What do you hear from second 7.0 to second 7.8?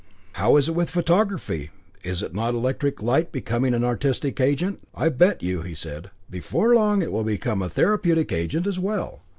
it will become a